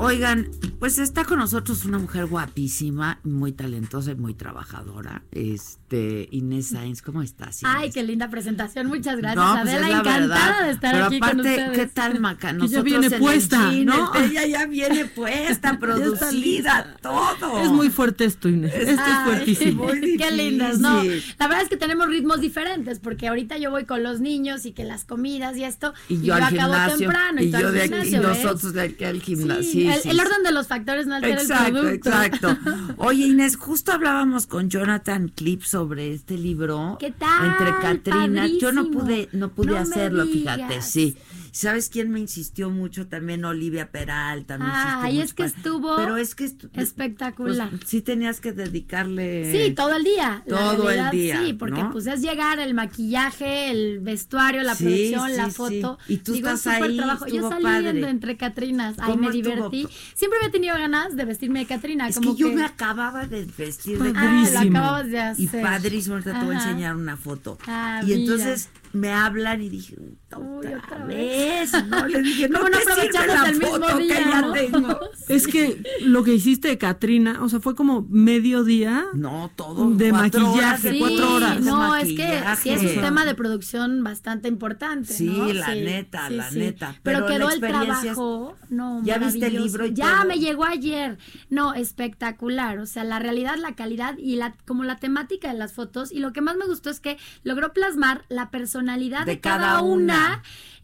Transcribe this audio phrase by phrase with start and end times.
[0.00, 0.48] Oigan,
[0.80, 5.22] pues está con nosotros una mujer guapísima, muy talentosa y muy trabajadora.
[5.30, 7.62] Este, Inés Sainz, ¿cómo estás?
[7.62, 7.74] Inés?
[7.76, 8.86] Ay, qué linda presentación.
[8.88, 9.86] Muchas gracias, No, pues Adela.
[9.86, 10.64] es la encantada verdad.
[10.64, 11.78] de estar Pero aquí aparte, con ustedes.
[11.78, 12.48] ¿qué tal, Maca?
[12.48, 14.14] ya Nosotros viene en el puesta, cine, ¿no?
[14.16, 17.62] Ella ya viene puesta, producida, todo.
[17.62, 18.72] Es muy fuerte esto, Inés.
[18.74, 19.84] Esto es fuertísimo.
[19.84, 21.02] muy Qué lindas, ¿no?
[21.38, 24.72] La verdad es que tenemos ritmos diferentes, porque ahorita yo voy con los niños y
[24.72, 26.98] que las comidas y esto, Y yo al acabo gimnasio.
[26.98, 27.42] temprano.
[27.42, 28.44] y al yo de aquí, y gimnasio, ¿ves?
[28.44, 29.62] nosotros de aquí al gimnasio.
[29.62, 32.08] Sí, Sí, el, sí, el orden de los factores no altera el Exacto, producto.
[32.08, 32.56] exacto.
[32.96, 36.96] Oye, Inés, justo hablábamos con Jonathan Clip sobre este libro.
[36.98, 37.46] ¿Qué tal?
[37.46, 38.46] Entre Catrina.
[38.60, 41.16] Yo no pude, no pude No hacerlo, fíjate, sí.
[41.52, 43.06] ¿Sabes quién me insistió mucho?
[43.08, 44.58] También Olivia Peralta.
[44.58, 47.70] me Ay, mucho es que para- estuvo Pero es que estu- espectacular.
[47.70, 49.50] pues, sí tenías que dedicarle.
[49.66, 50.42] Sí, todo el día.
[50.48, 51.90] todo el día, Sí, porque ¿no?
[51.92, 55.50] pues es llegar el maquillaje, el vestuario, la Sí, producción, sí, la sí.
[55.52, 55.98] foto.
[56.08, 57.26] Y tú Digo, estás ahí, trabajo.
[57.26, 59.54] Yo estuvo de entre Catrinas, ahí ¿Cómo me estuvo?
[59.70, 59.88] divertí.
[60.14, 62.08] Siempre había tenido ganas de vestirme de Catrina.
[62.08, 65.44] Es como que yo me acababa de vestir de Ah, lo acababas de hacer.
[65.44, 67.58] Y padrísimo, ahorita te voy a enseñar una foto.
[67.66, 68.18] Ah, y mira.
[68.18, 69.96] entonces me hablan y dije,
[70.38, 71.72] otra, otra vez.
[71.86, 74.52] No, le dije, no, ¿Cómo no aprovechamos la el mismo día, que ya no?
[74.52, 75.00] tengo.
[75.28, 79.04] Es que lo que hiciste de Katrina, o sea, fue como medio día.
[79.14, 79.90] No, todo.
[79.90, 81.60] De cuatro maquillaje, horas, Sí, cuatro horas.
[81.60, 85.12] no, es que sí es un tema de producción bastante importante.
[85.12, 85.52] Sí, ¿no?
[85.52, 86.58] la neta, sí, la sí.
[86.58, 86.96] neta.
[87.02, 88.56] Pero, Pero la quedó el trabajo.
[88.70, 90.26] No, ¿Ya viste el libro y Ya todo?
[90.28, 91.18] me llegó ayer.
[91.48, 92.78] No, espectacular.
[92.78, 96.10] O sea, la realidad, la calidad y la como la temática de las fotos.
[96.12, 99.58] Y lo que más me gustó es que logró plasmar la personalidad de, De cada,
[99.60, 100.19] cada una.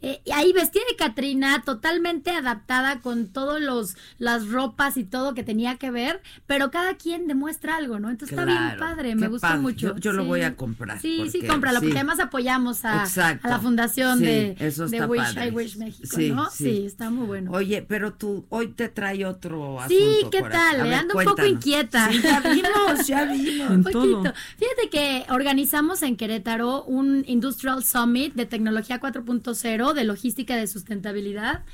[0.02, 5.42] Eh, ahí vestida de Catrina, totalmente adaptada con todos los las ropas y todo que
[5.42, 8.10] tenía que ver, pero cada quien demuestra algo, ¿no?
[8.10, 9.60] Entonces está bien padre, me gustó padre.
[9.62, 9.94] mucho.
[9.94, 11.86] Yo- yo lo voy a comprar, Sí, sí, cómpralo, sí.
[11.86, 13.06] porque además apoyamos a,
[13.42, 15.48] la fundación Sí, de, eso de Wish padre.
[15.48, 16.50] I Wish México, Sí, ¿no?
[16.50, 16.84] sí.
[16.84, 17.50] Está muy bueno.
[17.52, 19.94] Oye, pero tú hoy te trae otro asunto.
[19.98, 20.82] Sí, ¿qué tal?
[20.82, 22.10] Ver, Ando un poco inquieta.
[22.12, 23.70] Ya vimos, ya vimos.
[23.70, 24.22] Un todo.
[24.22, 24.34] poquito.
[24.58, 31.64] Fíjate que organizamos en Querétaro un Industrial Summit de tecnología 4.0 de logística de sustentabilidad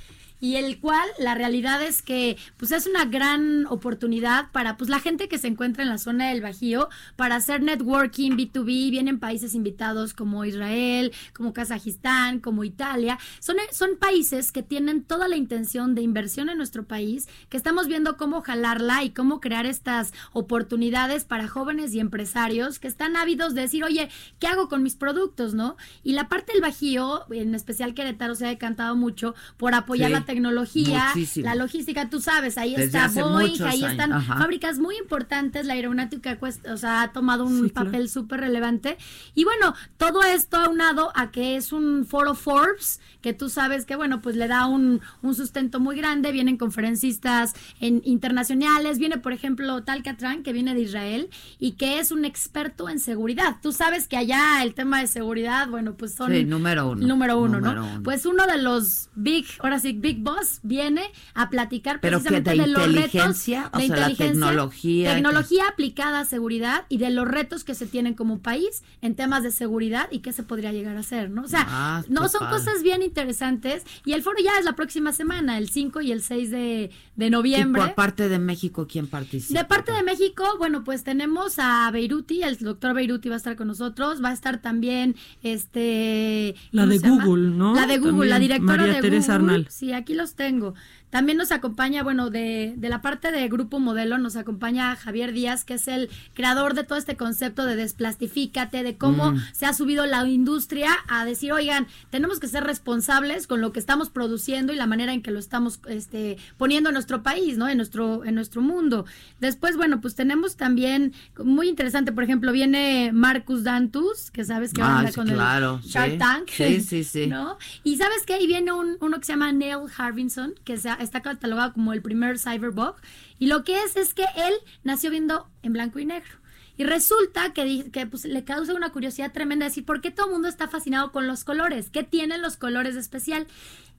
[0.42, 4.98] y el cual la realidad es que pues es una gran oportunidad para pues la
[4.98, 9.54] gente que se encuentra en la zona del Bajío para hacer networking B2B, vienen países
[9.54, 15.94] invitados como Israel, como Kazajistán, como Italia, son, son países que tienen toda la intención
[15.94, 21.24] de inversión en nuestro país, que estamos viendo cómo jalarla y cómo crear estas oportunidades
[21.24, 24.08] para jóvenes y empresarios que están ávidos de decir, oye,
[24.40, 25.76] ¿qué hago con mis productos, no?
[26.02, 30.12] Y la parte del Bajío, en especial Querétaro, se ha decantado mucho por apoyar Sí,
[30.14, 31.46] la tecnología, muchísimo.
[31.46, 34.38] la logística, tú sabes, ahí Desde está Boeing, ahí años, están ajá.
[34.38, 37.86] fábricas muy importantes, la aeronáutica cuesta, o sea, ha tomado un Sí, claro.
[37.90, 38.96] papel súper relevante.
[39.34, 43.96] Y bueno, todo esto aunado a que es un foro Forbes, que tú sabes que,
[43.96, 49.32] bueno, pues le da un, un sustento muy grande, vienen conferencistas en, internacionales, viene, por
[49.32, 53.56] ejemplo, Tal Catran, que viene de Israel y que es un experto en seguridad.
[53.62, 56.32] Tú sabes que allá el tema de seguridad, bueno, pues son...
[56.32, 57.06] Sí, número uno.
[57.06, 57.92] Número uno, Número ¿no?
[57.94, 58.02] uno.
[58.02, 61.02] Pues uno de los big, ahora sí, big boss viene
[61.34, 64.26] a platicar Pero que precisamente de de, los retos inteligencia, o de sea, la inteligencia,
[64.26, 69.14] tecnología, tecnología aplicada a seguridad y de los retos que se tienen como país en
[69.14, 71.42] temas de seguridad y qué se podría llegar a hacer, ¿no?
[71.42, 72.56] O sea, Ah, no son padre.
[72.58, 76.22] cosas bien interesantes y el foro ya es la próxima semana, el 5 y el
[76.22, 77.82] 6 de, de Y noviembre.
[77.82, 79.60] por parte de México, ¿quién participa?
[79.60, 83.56] De parte de México, bueno, pues tenemos a Beiruti, el doctor Beiruti va a estar
[83.56, 87.24] con nosotros, va a estar también este La ¿cómo de llama?
[87.24, 87.74] Google, ¿no?
[87.74, 89.52] La de Google, la directora María de Teresa Google.
[89.54, 89.68] Arnal.
[89.70, 90.74] Sí, aquí aquí los tengo.
[91.12, 95.62] También nos acompaña, bueno, de, de la parte de Grupo Modelo, nos acompaña Javier Díaz,
[95.62, 99.38] que es el creador de todo este concepto de desplastifícate, de cómo Mm.
[99.52, 103.78] se ha subido la industria a decir, oigan, tenemos que ser responsables con lo que
[103.78, 107.68] estamos produciendo y la manera en que lo estamos este, poniendo en nuestro país, ¿no?
[107.68, 109.04] En nuestro, en nuestro mundo.
[109.38, 111.12] Después, bueno, pues tenemos también,
[111.44, 115.90] muy interesante, por ejemplo, viene Marcus Dantus, que sabes que Ah, anda con claro, el
[115.90, 116.18] Shark sí.
[116.18, 116.48] Tank.
[116.48, 117.26] Sí, sí, sí.
[117.28, 117.58] ¿no?
[117.84, 121.01] Y sabes qué, y viene un, uno que se llama Neil Harbinson, que se ha-
[121.02, 122.96] está catalogado como el primer cyberbug,
[123.38, 124.54] y lo que es es que él
[124.84, 126.42] nació viendo en blanco y negro.
[126.76, 130.48] Y resulta que, pues, le causa una curiosidad tremenda decir, ¿por qué todo el mundo
[130.48, 131.90] está fascinado con los colores?
[131.90, 133.46] ¿Qué tienen los colores de especial?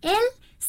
[0.02, 0.18] Él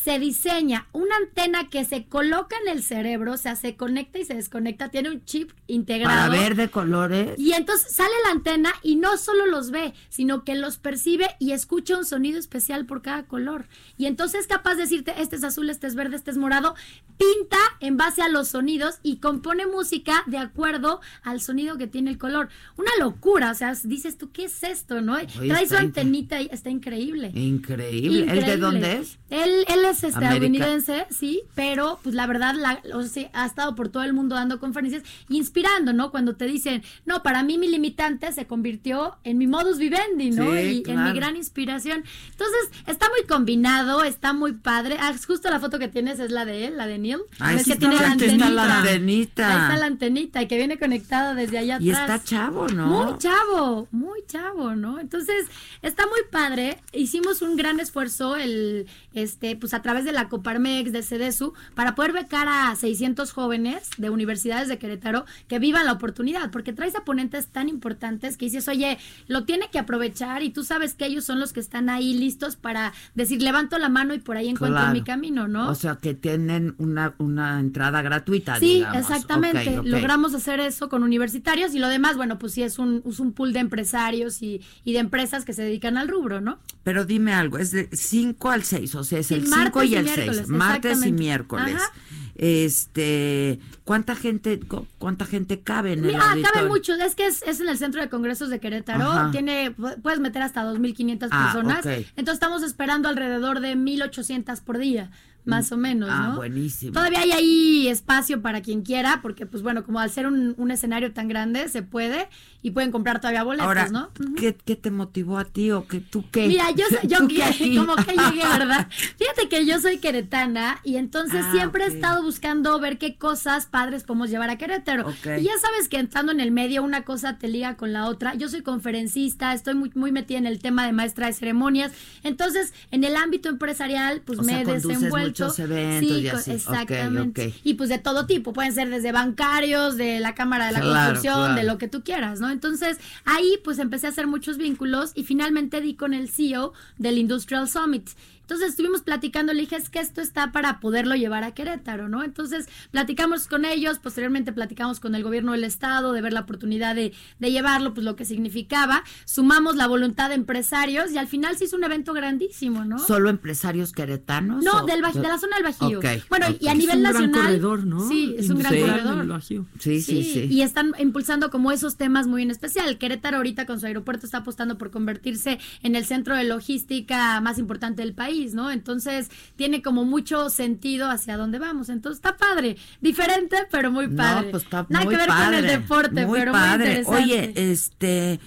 [0.02, 4.25] se diseña una antena que se coloca en el cerebro, o sea, se conecta y
[4.25, 6.14] se desconecta, tiene un chip integrado.
[6.14, 7.38] Para ver de colores.
[7.38, 11.52] Y entonces sale la antena y no solo los ve, sino que los percibe y
[11.52, 13.67] escucha un sonido especial por cada color.
[13.96, 16.75] Y entonces es capaz de decirte, este es azul, este es verde, este es morado,
[17.17, 22.11] pinta en base a los sonidos y compone música de acuerdo al sonido que tiene
[22.11, 22.49] el color.
[22.76, 25.00] Una locura, o sea, dices tú, ¿qué es esto?
[25.00, 25.17] ¿No?
[25.26, 27.31] Trae su antenita y está increíble.
[27.35, 28.26] Increíble.
[28.31, 29.19] ¿El de dónde es?
[29.31, 30.26] Él, él es América.
[30.26, 34.34] estadounidense, sí, pero pues la verdad la, o sea, ha estado por todo el mundo
[34.34, 36.10] dando conferencias, inspirando, ¿no?
[36.10, 40.52] Cuando te dicen, no, para mí mi limitante se convirtió en mi modus vivendi, ¿no?
[40.52, 42.04] Sí, y en mi gran inspiración.
[42.31, 44.96] Entonces, está muy combinado, está muy padre.
[45.00, 47.19] Ah, justo la foto que tienes es la de él, la de Neil.
[47.40, 48.46] Ves sí, que tiene la la- la antenita.
[48.78, 49.48] antenita.
[49.48, 52.10] Ahí está la antenita y que viene conectada desde allá Y atrás.
[52.20, 52.86] está chavo, ¿no?
[52.86, 54.98] Muy chavo, muy chavo, ¿no?
[54.98, 55.46] Entonces,
[55.82, 56.78] está muy padre.
[56.92, 61.94] Hicimos un gran esfuerzo el este pues a través de la Coparmex de CEDESU para
[61.94, 66.94] poder becar a 600 jóvenes de universidades de Querétaro que vivan la oportunidad, porque traes
[66.96, 71.06] a ponentes tan importantes que dices, "Oye, lo tiene que aprovechar" y tú sabes que
[71.06, 74.48] ellos son los que están ahí listos para decir, "Levanto la mano y por ahí
[74.48, 74.92] encuentro Claro.
[74.92, 75.68] mi camino", ¿no?
[75.68, 78.98] O sea, que tienen una, una entrada gratuita, Sí, digamos.
[78.98, 79.80] exactamente.
[79.84, 83.32] Logramos hacer eso con universitarios y lo demás, bueno, pues sí es un, es un
[83.32, 86.58] pool de empresarios y, y de empresas que se dedican al rubro, ¿no?
[86.82, 89.84] Pero dime algo, es de 5 al 6, o sea, es Sí, el 5 martes
[89.90, 91.74] y y el miércoles, 6, martes y miércoles.
[91.76, 91.92] Ajá.
[92.36, 96.12] Este, ¿cuánta gente cu- cuánta gente cabe en el
[96.42, 96.94] cabe mucho.
[96.94, 99.04] Es que es, es en el Centro de Congresos de Querétaro.
[99.10, 99.30] Ajá.
[99.30, 101.86] Tiene, pu- puedes meter hasta 2.500 Ah, personas.
[101.86, 105.10] Entonces estamos esperando alrededor de 1.800 por día,
[105.44, 106.37] más o menos, Ah, ¿no?
[106.37, 106.93] buenísimo.
[106.93, 110.70] Todavía hay ahí espacio para quien quiera, porque pues bueno, como al ser un, un
[110.70, 112.29] escenario tan grande, se puede
[112.62, 114.11] y pueden comprar todavía boletos, Ahora, ¿no?
[114.37, 116.49] ¿qué, qué te motivó a ti o que tú qué?
[116.49, 117.19] Mira, yo, soy- yo
[117.87, 118.88] como que llegué, ¿verdad?
[119.19, 123.67] Fíjate que yo soy queretana y entonces Ah, siempre he estado buscando ver qué cosas
[123.67, 125.11] padres podemos llevar a Querétaro.
[125.11, 128.35] Y ya sabes que entrando en el medio una cosa te liga con la otra.
[128.35, 131.93] Yo soy conferencista, estoy muy, muy metida en el tema de maestra de ceremonias.
[132.23, 135.33] Entonces, en el ámbito empresarial, pues O me sea, he desenvuelto.
[135.42, 136.50] Muchos eventos y co- así.
[136.52, 137.54] Exactamente.
[137.64, 140.94] Y pues de todo tipo, pueden ser desde bancarios, de la Cámara de la Claro,
[141.12, 141.54] Construcción, claro.
[141.54, 142.50] de lo que tú quieras, ¿no?
[142.50, 147.19] Entonces, ahí pues empecé a hacer muchos vínculos y finalmente di con el CEO del
[147.19, 148.08] Industrial Summit.
[148.44, 152.23] Entonces estuvimos platicando, le dije, es que esto está para poderlo llevar a Querétaro, ¿no?
[152.23, 156.94] Entonces platicamos con ellos, posteriormente platicamos con el gobierno del estado de ver la oportunidad
[156.94, 161.56] de, de llevarlo, pues lo que significaba, sumamos la voluntad de empresarios y al final
[161.56, 162.99] se hizo un evento grandísimo, ¿no?
[162.99, 164.62] ¿Solo empresarios queretanos?
[164.62, 165.99] no, o- del Baj- de la zona del Bajío.
[165.99, 167.31] Ok, bueno, y a Es nivel un nacional.
[167.31, 168.08] gran corredor, ¿no?
[168.08, 169.19] Sí, es un gran corredor.
[169.19, 169.67] del Bajío.
[169.79, 170.49] Sí, sí, sí.
[170.50, 172.99] Y están impulsando como esos temas muy en especial.
[172.99, 177.58] Querétaro ahorita con su aeropuerto está apostando por convertirse en el centro de logística más
[177.58, 178.70] importante del país, ¿no?
[178.70, 181.88] Entonces tiene como mucho sentido hacia dónde vamos.
[181.88, 184.46] Entonces está padre, diferente pero muy padre.
[184.46, 186.76] No, pues está Nada muy que ver padre, con el deporte, muy pero padre.
[186.76, 187.22] muy interesante.
[187.25, 188.40] Oye, este,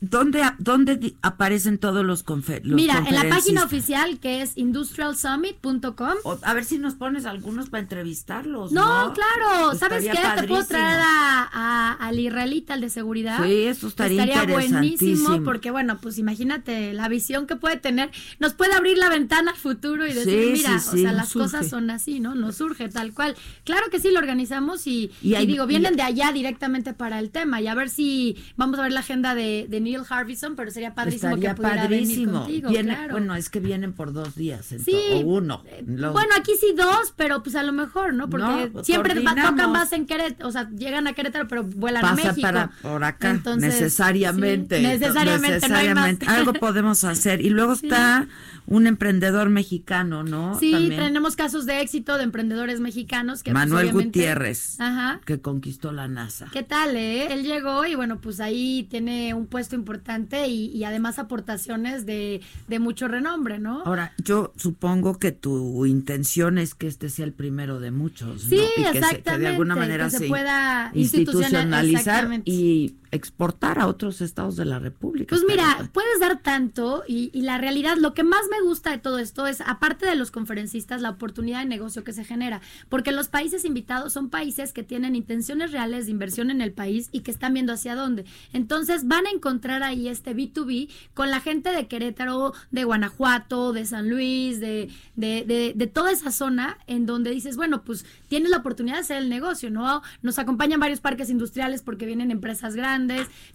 [0.00, 6.08] ¿dónde, dónde aparecen todos los, confer los Mira, en la página oficial que es industrialsummit.com
[6.42, 8.72] a ver si nos pones algunos para entrevistarlos.
[8.72, 9.74] No, No, claro.
[9.78, 10.40] ¿Sabes Estaría qué?
[10.42, 10.68] Te puedo padrísimo.
[10.68, 13.42] traer a, a- al israelita, al de seguridad.
[13.44, 15.44] Sí, eso estaría buenísimo interesantísimo.
[15.44, 18.10] porque, bueno, pues imagínate la visión que puede tener.
[18.38, 21.12] Nos puede abrir la ventana al futuro y decir, Sí, mira, sí, o sí, sea,
[21.12, 21.44] las surge.
[21.44, 22.34] cosas son así, ¿no?
[22.34, 23.34] Nos surge tal cual.
[23.64, 27.30] Claro que sí, lo organizamos y, Y digo, y- vienen de allá directamente para el
[27.30, 30.70] tema y a ver si vamos a ver la agenda de, de Neil Harbison, pero
[30.70, 32.16] sería padrísimo Estaría que pudiera padrísimo.
[32.16, 33.12] venir contigo, Viene- claro.
[33.12, 34.96] Bueno, es que vienen por dos días, Sí.
[35.14, 35.62] o uno.
[35.66, 38.28] Eh, Bueno, aquí sí dos, pero pues a lo mejor, ¿no?
[38.30, 41.64] Porque No, pues, siempre va- tocan más en Querétaro, o sea, llegan a Querétaro, pero
[41.64, 42.42] vuelan a pasa México.
[42.42, 45.94] para por acá Entonces, necesariamente sí, necesariamente, no hay más.
[46.08, 46.26] necesariamente.
[46.26, 47.86] algo podemos hacer y luego Sí.
[47.86, 48.26] está
[48.66, 51.00] un emprendedor mexicano no Sí, También.
[51.00, 55.20] tenemos casos de éxito de emprendedores mexicanos que pues, Manuel obviamente- Gutiérrez Ajá.
[55.24, 57.32] que conquistó la NASA ¿Qué tal, eh?
[57.32, 62.40] Él llegó y bueno, pues ahí tiene un puesto importante y, y además aportaciones de,
[62.68, 63.82] de, mucho renombre, ¿no?
[63.84, 68.56] Ahora, yo supongo que tu intención es que este sea el primero de muchos, sí,
[68.56, 68.62] ¿no?
[68.82, 74.56] Y exactamente, que, de alguna manera se, se, pueda institucionalizar y exportar a otros estados
[74.56, 75.28] de la República.
[75.28, 78.98] Pues mira, puedes dar tanto y, y, la realidad, lo que más me gusta de
[78.98, 83.12] todo esto es, aparte de los conferencistas, la oportunidad de negocio que se genera, porque
[83.12, 87.20] los países invitados son países que tienen intenciones reales de inversión en el país y
[87.20, 88.24] que están viendo hacia dónde.
[88.54, 93.84] Entonces van a encontrar ahí este B2B con la gente de Querétaro, de Guanajuato, de
[93.84, 98.50] San Luis, de, de, de, de toda esa zona en donde dices, bueno, pues tienes
[98.50, 100.00] la oportunidad de hacer el negocio, ¿no?
[100.22, 103.01] Nos acompañan varios parques industriales porque vienen empresas grandes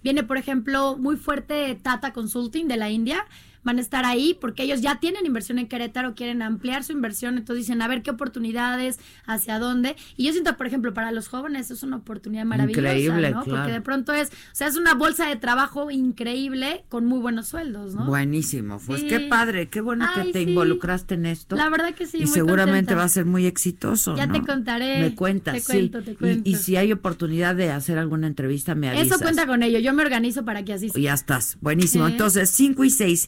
[0.04, 3.25] Viene, por ejemplo, muy fuerte Tata Consulting de la India.
[3.64, 7.38] Van a estar ahí porque ellos ya tienen inversión en Querétaro, quieren ampliar su inversión,
[7.38, 9.96] entonces dicen, a ver qué oportunidades, hacia dónde.
[10.16, 13.44] Y yo siento, por ejemplo, para los jóvenes es una oportunidad maravillosa, increíble, ¿no?
[13.44, 13.60] Claro.
[13.60, 17.48] Porque de pronto es, o sea, es una bolsa de trabajo increíble con muy buenos
[17.48, 18.06] sueldos, ¿no?
[18.06, 19.08] Buenísimo, pues Sí.
[19.08, 20.50] qué padre, qué bueno Ay, que te sí.
[20.50, 21.56] involucraste en esto.
[21.56, 22.96] La verdad que sí, y muy seguramente contenta.
[22.96, 24.16] va a ser muy exitoso.
[24.16, 24.34] Ya ¿no?
[24.34, 25.02] te contaré.
[25.02, 25.66] Me cuentas, Te sí.
[25.74, 26.50] cuento, te Y- cuento.
[26.50, 29.08] Y, si hay oportunidad de hacer alguna entrevista, me avisas.
[29.08, 31.02] Eso cuenta con ello, yo me organizo para que así sea.
[31.02, 32.08] Ya estás, buenísimo.
[32.08, 33.28] Entonces, 5 y 6,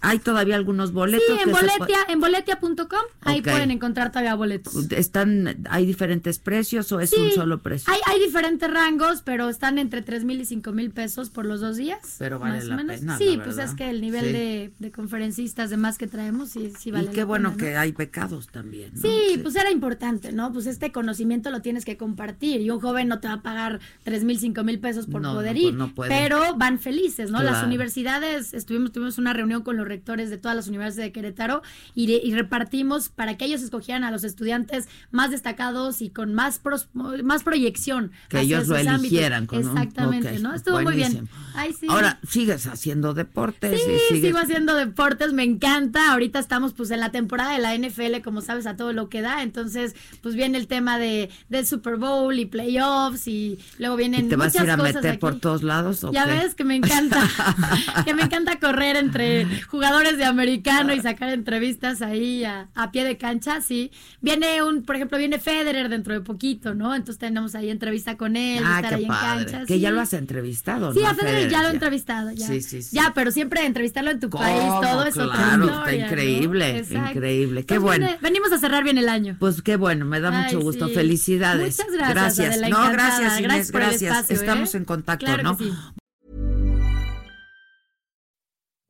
[0.00, 1.26] hay todavía algunos boletos.
[1.26, 4.90] Sí, en boletia, en boletia.com, ahí pueden encontrar todavía boletos.
[4.92, 7.92] ¿Están, hay diferentes precios o es Sí, un solo precio?
[7.92, 11.60] Hay, hay diferentes rangos, pero están entre tres mil y cinco mil pesos por los
[11.60, 12.16] dos días.
[12.18, 13.00] Pero vale más o la menos.
[13.00, 14.32] pena, Sí, la pues es que el nivel Sí.
[14.32, 17.70] de, de conferencistas demás que traemos, sí, sí vale y qué la bueno pena, ¿no?
[17.72, 18.92] que hay pecados también.
[18.94, 19.00] ¿no?
[19.02, 20.52] Sí, pues era importante, ¿no?
[20.52, 23.80] Pues este conocimiento lo tienes que compartir y un joven no te va a pagar
[24.04, 26.10] tres mil, cinco mil pesos por No, poder no, pues ir, no puede.
[26.10, 27.42] pero van felices, ¿no?
[27.42, 31.62] Las universidades, estuvimos, tuvimos una reunión con los rectores de todas las universidades de Querétaro
[31.94, 36.34] y, de- y repartimos para que ellos escogieran a los estudiantes más destacados y con
[36.34, 38.12] más pros- más proyección.
[38.28, 39.46] Que hacia ellos lo eligieran.
[39.46, 40.54] Con un- Exactamente, ok, ¿no?
[40.54, 41.12] Estuvo muy bien.
[41.12, 41.38] buenísimo.
[41.54, 41.86] Ay, sí.
[41.88, 44.22] Ahora, sigues haciendo deportes Sí, y sigues...
[44.26, 46.12] sigo haciendo deportes, me encanta.
[46.12, 49.22] Ahorita estamos pues en la temporada de la NFL, como sabes, a todo lo que
[49.22, 49.42] da.
[49.42, 54.28] Entonces, pues viene el tema de del Super Bowl y playoffs y luego vienen ¿Y
[54.28, 55.18] te vas a muchas ir a meter aquí.
[55.18, 56.32] por todos lados o Ya qué?
[56.32, 57.20] ves que me encanta,
[58.04, 63.04] que me encanta correr entre jugadores de americano y sacar entrevistas ahí a, a pie
[63.04, 63.90] de cancha, sí.
[64.20, 66.94] Viene un, por ejemplo, viene Federer dentro de poquito, ¿no?
[66.94, 69.60] Entonces tenemos ahí entrevista con él, Ah, estar qué ahí en cancha.
[69.66, 69.80] Que sí.
[69.80, 71.08] ya lo has entrevistado, Sí, ¿no?
[71.08, 72.46] a Federer ya lo he entrevistado, ya.
[72.46, 72.96] Sí, sí, sí.
[72.96, 77.64] Ya, pero siempre entrevistarlo en tu país, todo es otra Claro, está increíble, increíble.
[77.66, 78.06] Qué Entonces, bueno.
[78.06, 79.36] viene- venimos a cerrar bien el año.
[79.38, 80.88] Pues qué bueno, me da Ay, mucho gusto.
[80.88, 80.94] sí.
[80.94, 81.78] Felicidades.
[81.78, 84.12] Muchas gracias, Adela, no, gracias, Inés, Gracias por el gracias.
[84.16, 84.78] espacio, Estamos ¿eh?
[84.78, 85.58] en contacto, Claro ¿no?